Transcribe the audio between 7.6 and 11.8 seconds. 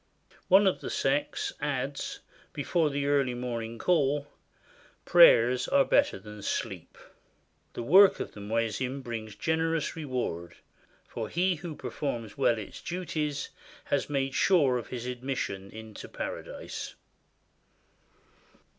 The work of a muezzin brings generous reward, for he who